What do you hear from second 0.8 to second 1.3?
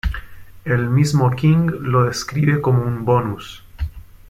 mismo